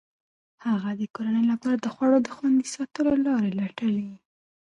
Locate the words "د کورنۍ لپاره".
0.99-1.75